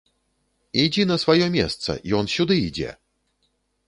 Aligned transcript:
Ідзі 0.83 1.03
на 1.11 1.17
сваё 1.23 1.49
месца, 1.57 1.97
ён 2.21 2.31
сюды 2.37 2.57
ідзе! 2.71 2.91